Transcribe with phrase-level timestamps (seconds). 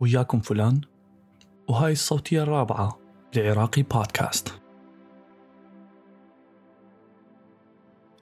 [0.00, 0.80] وياكم فلان؟
[1.68, 2.98] وهاي الصوتية الرابعة
[3.36, 4.60] لعراقي بودكاست.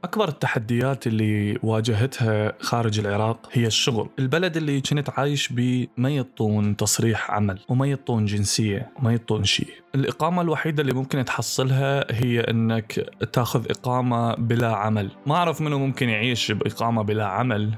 [0.05, 4.09] أكبر التحديات اللي واجهتها خارج العراق هي الشغل.
[4.19, 9.69] البلد اللي كنت عايش بيه ما يطون تصريح عمل وما يطون جنسية وما يطون شيء.
[9.95, 12.93] الإقامة الوحيدة اللي ممكن تحصلها هي أنك
[13.33, 15.11] تاخذ إقامة بلا عمل.
[15.27, 17.75] ما أعرف منه ممكن يعيش بإقامة بلا عمل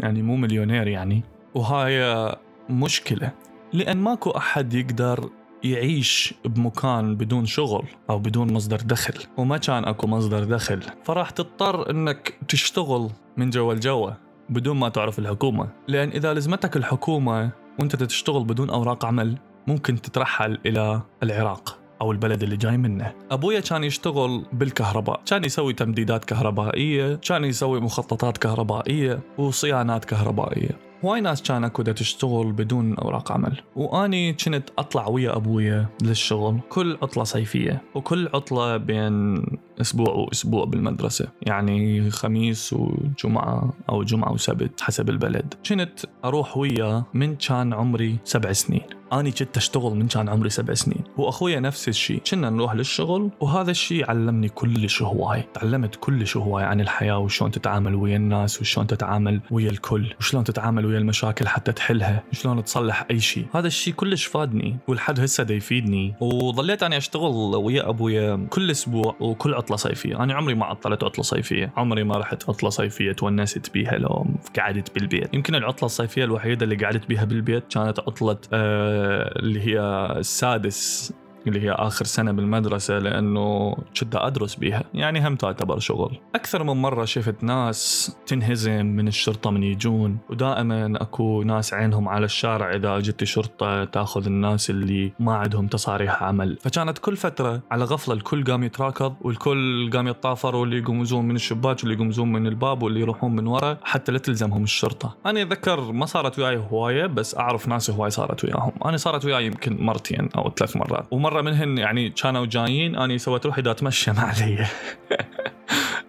[0.00, 1.22] يعني مو مليونير يعني.
[1.54, 2.36] وهاي
[2.70, 3.32] مشكلة
[3.72, 5.30] لأن ماكو أحد يقدر
[5.64, 10.80] يعيش بمكان بدون شغل أو بدون مصدر دخل وما كان أكو مصدر دخل.
[11.04, 14.10] فراح تضطر أنك تشتغل من جوا الجوا
[14.48, 15.68] بدون ما تعرف الحكومة.
[15.88, 22.42] لأن إذا لزمتك الحكومة وأنت تشتغل بدون أوراق عمل ممكن تترحل إلى العراق أو البلد
[22.42, 23.12] اللي جاي منه.
[23.30, 30.87] أبويا كان يشتغل بالكهرباء كان يسوي تمديدات كهربائية كان يسوي مخططات كهربائية وصيانات كهربائية.
[31.04, 36.98] هواي ناس كان اكو تشتغل بدون أوراق عمل؟ وأني كنت أطلع ويا أبويا للشغل كل
[37.02, 39.44] عطلة صيفية وكل عطلة بين
[39.80, 45.54] أسبوع وأسبوع بالمدرسة يعني خميس وجمعة أو جمعة وسبت حسب البلد.
[45.68, 48.82] كنت أروح وياه من كان عمري سبع سنين.
[49.12, 51.04] أني كنت أشتغل من كان عمري سبع سنين.
[51.16, 52.22] وأخويا نفس الشيء.
[52.30, 57.94] كنا نروح للشغل وهذا الشيء علمني كلش هواي تعلمت كلش هواي عن الحياة وشلون تتعامل
[57.94, 63.20] ويا الناس وشلون تتعامل ويا الكل وشلون تتعامل ويا المشاكل حتى تحلها شلون تصلح أي
[63.20, 63.46] شيء.
[63.54, 66.14] هذا الشيء كلش فادني ولحد هسه دا يفيدني.
[66.20, 70.22] وظليت أني أشتغل ويا أبويا كل أسبوع وكل عطله صيفية.
[70.22, 71.72] أنا عمري ما عطلت عطله صيفية.
[71.76, 74.26] عمري ما رحت عطله صيفية تونست بيها لو
[74.58, 75.34] قعدت بالبيت.
[75.34, 79.80] يمكن العطلة الصيفية الوحيدة اللي قعدت بيها بالبيت كانت عطلة آه اللي هي
[80.18, 81.12] السادس
[81.48, 84.84] اللي هي آخر سنة بالمدرسة لأنه كنت أدرس بيها.
[84.94, 86.18] يعني هم تعتبر شغل.
[86.34, 92.24] أكثر من مرة شفت ناس تنهزم من الشرطة من يجون ودائما أكو ناس عينهم على
[92.24, 96.58] الشارع إذا جت شرطة تأخذ الناس اللي ما عندهم تصاريح عمل.
[96.60, 101.78] فكانت كل فترة على غفلة الكل قام يتراكض والكل قام يتطافر واللي يقومزون من الشباك
[101.78, 105.16] واللي يقومزون من الباب واللي يروحون من ورا حتى لا تلزمهم الشرطة.
[105.26, 108.72] أنا أتذكر ما صارت وياي هواية بس أعرف ناس هواي صارت وياهم.
[108.84, 111.06] أنا صارت وياي يمكن مرتين أو ثلاث مرات.
[111.10, 114.66] ومرة مره منهن يعني كانوا جايين أني سويت روحي دا أتمشى ما علي.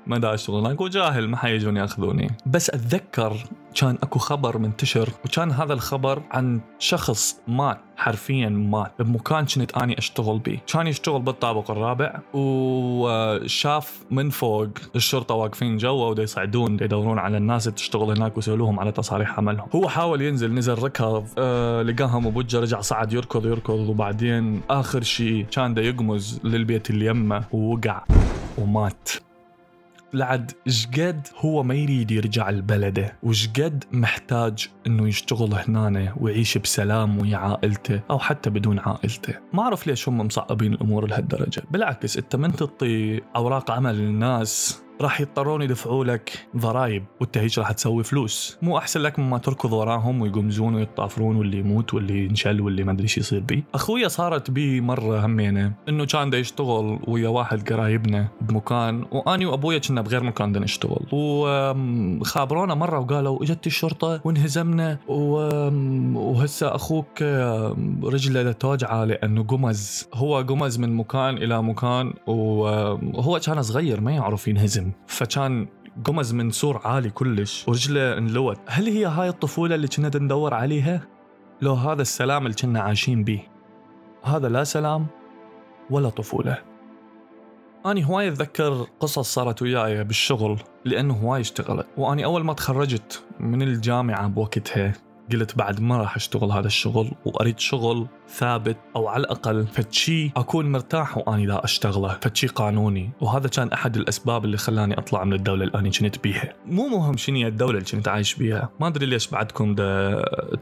[0.10, 2.32] ما دا اشتغل هناك وجاهل ما حيجون يأخذوني.
[2.46, 3.34] بس أتذكر
[3.76, 9.98] كان أكو خبر منتشر وكان هذا الخبر عن شخص مات حرفيا مات بمكان كنت أني
[9.98, 17.20] أشتغل به كان يشتغل بالطابق الرابع وشاف من فوق الشرطة واقفين جوا ودا يصعدون يدورون
[17.20, 19.68] على الناس اللي تشتغل هناك ويسولوهم على تصاريح عملهم.
[19.76, 25.46] هو حاول ينزل نزل ركض آه لقاهم ابوجه رجع صعد يركض يركض وبعدين آخر شيء
[25.52, 28.04] كان دا يقمز للبيت اللي يمه ووقع
[28.58, 29.10] ومات.
[30.14, 37.38] لعد شقد هو ما يريد يرجع لبلده وشقد محتاج إنه يشتغل هنا ويعيش بسلام ويا
[37.38, 39.34] عائلته أو حتى بدون عائلته.
[39.54, 41.64] ما أعرف ليش هم مصعبين الأمور لهالدرجة.
[41.72, 47.72] بالعكس إنت من تعطي أوراق عمل للناس راح يضطرون يدفعوا لك ضرائب وانت هيك راح
[47.72, 48.58] تسوي فلوس.
[48.62, 53.04] مو أحسن لك مما تركض وراهم ويقمزون ويطافرون واللي يموت واللي ينشل واللي ما أدري
[53.04, 53.64] إيش يصير بيه.
[53.74, 59.78] أخويا صارت بي مرة همينة إنه كان دا يشتغل ويا واحد قرايبنا بمكان وأني وأبويا
[59.78, 61.06] كنا بغير مكان نشتغل.
[61.12, 67.22] وخابرونا مرة وقالوا إجت الشرطة وانهزمنا وهسه أخوك
[68.04, 70.08] رجله توجعه لأنه قمز.
[70.14, 74.89] هو قمز من مكان إلى مكان وهو كان صغير ما يعرف ينهزم.
[75.08, 75.68] فكان
[76.06, 77.68] قمز من سور عالي كلش.
[77.68, 78.60] ورجله انلوت.
[78.68, 81.08] هل هي هاي الطفولة اللي كنا ندور عليها؟
[81.62, 83.48] لو هذا السلام اللي كنا عايشين بيه
[84.24, 85.08] هذا لا سلام
[85.90, 86.58] ولا طفولة.
[87.86, 91.88] أنا هواي أتذكر قصص صارت وياي بالشغل لأنه هواي اشتغلت.
[91.98, 94.94] وأني أول ما تخرجت من الجامعة بوقتها
[95.32, 100.72] قلت بعد ما راح أشتغل هذا الشغل وأريد شغل ثابت أو على الأقل فتشي أكون
[100.72, 103.10] مرتاح وأني لا أشتغله فتشي قانوني.
[103.22, 106.54] وهذا كان أحد الأسباب اللي خلاني أطلع من الدولة اللي أنا كنت بيها.
[106.66, 108.70] مو مهم شنو الدولة اللي كنت عايش بيها.
[108.80, 109.76] ما أدري ليش بعدكم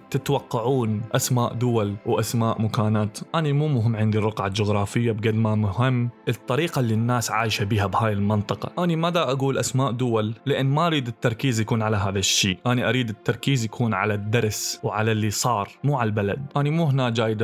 [0.09, 3.19] تتوقعون أسماء دول وأسماء مكانات.
[3.35, 8.13] أنا مو مهم عندي الرقعة الجغرافية بقد ما مهم الطريقة اللي الناس عايشة بيها بهاي
[8.13, 8.83] المنطقة.
[8.83, 12.57] أنا ما دا أقول أسماء دول لأن ما أريد التركيز يكون على هذا الشيء.
[12.65, 14.56] أنا أريد التركيز يكون على الدرس.
[14.83, 16.45] وعلى اللي صار مو على البلد.
[16.57, 17.37] أنا مو هنا جاي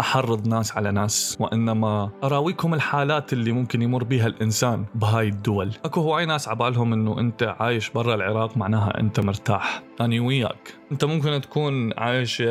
[0.00, 5.72] أحرض ناس على ناس وإنما أراويكم الحالات اللي ممكن يمر بها الإنسان بهاي الدول.
[5.84, 9.82] أكو هواي ناس عبالهم إنه أنت عايش برا العراق معناها أنت مرتاح.
[10.00, 10.74] اني وياك.
[10.92, 12.42] أنت ممكن تكون عايش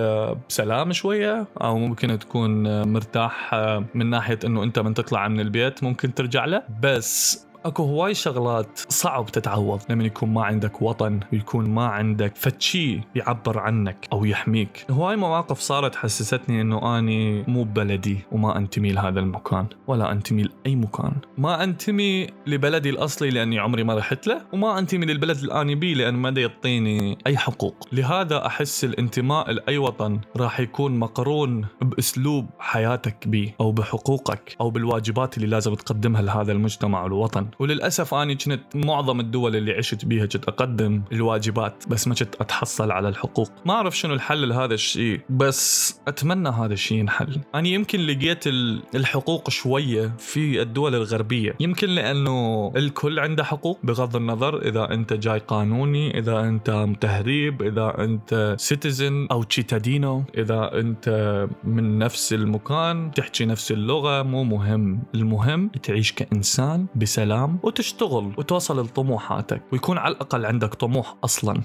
[0.49, 3.55] بسلام شوية أو ممكن تكون مرتاح
[3.95, 6.63] من ناحية إنه أنت من تطلع من البيت ممكن ترجع له.
[6.83, 9.81] بس أكو هواي شغلات صعب تتعوض.
[9.89, 14.85] لما يكون ما عندك وطن ويكون ما عندك فتشي يعبر عنك أو يحميك.
[14.91, 20.75] هواي مواقف صارت حسستني إنه أني مو ببلدي وما أنتمي لهذا المكان ولا أنتمي لأي
[20.75, 21.13] مكان.
[21.37, 25.93] ما أنتمي لبلدي الأصلي لأني عمري ما رحت له وما أنتمي للبلد اللي اني بيه
[25.93, 27.87] لأن ما يعطيني أي حقوق.
[27.91, 35.37] لهذا أحس الانتماء لأي وطن راح يكون مقرون بأسلوب حياتك به أو بحقوقك أو بالواجبات
[35.37, 40.45] اللي لازم تقدمها لهذا المجتمع والوطن وللأسف أني كنت معظم الدول اللي عشت بيها كنت
[40.45, 43.51] أقدم الواجبات بس ما كنت أتحصل على الحقوق.
[43.65, 47.39] ما أعرف شنو الحل لهذا الشيء بس أتمنى هذا الشيء ينحل.
[47.55, 48.47] أنا يمكن لقيت
[48.95, 51.55] الحقوق شوية في الدول الغربية.
[51.59, 57.95] يمكن لأنه الكل عنده حقوق بغض النظر إذا أنت جاي قانوني إذا أنت تهريب إذا
[58.03, 64.99] أنت سيتيزن أو تشيتادينو إذا أنت من نفس المكان تحكي نفس اللغة مو مهم.
[65.15, 71.61] المهم تعيش كإنسان بسلام وتشتغل وتوصل لطموحاتك ويكون على الأقل عندك طموح أصلا.